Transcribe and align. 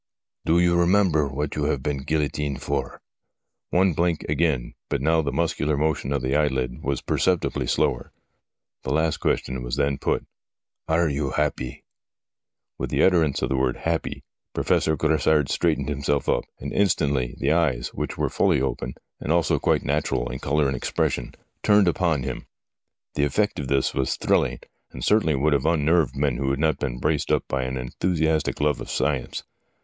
'Do 0.47 0.59
you 0.59 0.79
remember 0.79 1.27
what 1.27 1.55
you 1.55 1.65
have 1.65 1.83
been 1.83 2.01
guillotined 2.01 2.63
for?' 2.63 3.01
One 3.69 3.93
blink 3.93 4.23
again, 4.27 4.73
but 4.89 4.99
now 4.99 5.21
the 5.21 5.31
muscular 5.31 5.77
motion 5.77 6.11
of 6.11 6.23
the 6.23 6.35
eye 6.35 6.47
lid 6.47 6.81
was 6.81 7.01
perceptibly 7.03 7.67
slower. 7.67 8.11
The 8.81 8.89
last 8.91 9.17
question 9.17 9.61
was 9.61 9.75
then 9.75 9.99
put:' 9.99 10.25
Are 10.89 11.07
you 11.07 11.29
happy?' 11.29 11.83
With 12.79 12.89
the 12.89 13.03
utterance 13.03 13.43
of 13.43 13.49
the 13.49 13.55
word' 13.57 13.77
happy,' 13.85 14.23
Professor 14.55 14.95
Gras 14.95 15.25
sard 15.25 15.51
straightened 15.51 15.87
himself 15.89 16.27
up, 16.27 16.45
and 16.59 16.73
instantly 16.73 17.35
the 17.37 17.51
eyes, 17.51 17.93
which 17.93 18.17
were 18.17 18.27
full 18.27 18.53
open, 18.65 18.95
and 19.19 19.31
also 19.31 19.59
quite 19.59 19.83
natural 19.83 20.31
in 20.31 20.39
colour 20.39 20.65
and 20.65 20.75
expression, 20.75 21.35
turned 21.61 21.87
upon 21.87 22.23
him. 22.23 22.47
The 23.13 23.23
effect 23.25 23.59
of 23.59 23.67
this 23.67 23.93
was 23.93 24.15
thrilling, 24.15 24.61
and 24.89 25.05
certainly 25.05 25.35
would 25.35 25.53
have 25.53 25.67
unnerved 25.67 26.15
men 26.15 26.37
who 26.37 26.49
had 26.49 26.59
not 26.59 26.79
been 26.79 26.97
braced 26.97 27.31
up 27.31 27.47
by 27.47 27.65
an 27.65 27.77
enthusiastic 27.77 28.59
love 28.59 28.79
for 28.79 28.85
science. 28.85 29.43